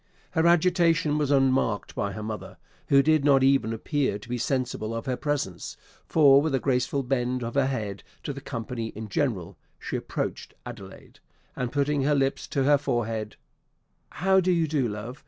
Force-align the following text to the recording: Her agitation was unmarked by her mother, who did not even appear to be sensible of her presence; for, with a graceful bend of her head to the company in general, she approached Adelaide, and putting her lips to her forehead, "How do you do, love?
Her 0.31 0.47
agitation 0.47 1.19
was 1.19 1.29
unmarked 1.29 1.93
by 1.93 2.13
her 2.13 2.23
mother, 2.23 2.57
who 2.87 3.03
did 3.03 3.23
not 3.23 3.43
even 3.43 3.71
appear 3.71 4.17
to 4.17 4.29
be 4.29 4.39
sensible 4.39 4.95
of 4.95 5.05
her 5.05 5.15
presence; 5.15 5.77
for, 6.07 6.41
with 6.41 6.55
a 6.55 6.59
graceful 6.59 7.03
bend 7.03 7.43
of 7.43 7.53
her 7.53 7.67
head 7.67 8.01
to 8.23 8.33
the 8.33 8.41
company 8.41 8.87
in 8.95 9.09
general, 9.09 9.59
she 9.77 9.95
approached 9.95 10.55
Adelaide, 10.65 11.19
and 11.55 11.71
putting 11.71 12.01
her 12.01 12.15
lips 12.15 12.47
to 12.47 12.63
her 12.63 12.79
forehead, 12.79 13.35
"How 14.09 14.39
do 14.39 14.51
you 14.51 14.67
do, 14.67 14.87
love? 14.87 15.19